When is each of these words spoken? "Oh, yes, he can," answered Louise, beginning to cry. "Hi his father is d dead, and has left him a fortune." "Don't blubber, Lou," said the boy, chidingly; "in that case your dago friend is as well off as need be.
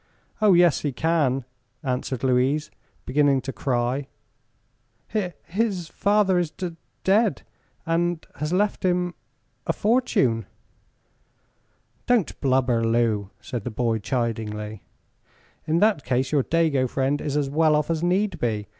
"Oh, 0.41 0.53
yes, 0.53 0.79
he 0.79 0.91
can," 0.91 1.45
answered 1.83 2.23
Louise, 2.23 2.71
beginning 3.05 3.39
to 3.41 3.53
cry. 3.53 4.07
"Hi 5.11 5.35
his 5.43 5.89
father 5.89 6.39
is 6.39 6.49
d 6.49 6.75
dead, 7.03 7.43
and 7.85 8.25
has 8.37 8.51
left 8.51 8.83
him 8.83 9.13
a 9.67 9.73
fortune." 9.73 10.47
"Don't 12.07 12.41
blubber, 12.41 12.83
Lou," 12.83 13.29
said 13.41 13.63
the 13.63 13.69
boy, 13.69 13.99
chidingly; 13.99 14.81
"in 15.67 15.77
that 15.81 16.03
case 16.03 16.31
your 16.31 16.45
dago 16.45 16.89
friend 16.89 17.21
is 17.21 17.37
as 17.37 17.47
well 17.47 17.75
off 17.75 17.91
as 17.91 18.01
need 18.01 18.39
be. 18.39 18.65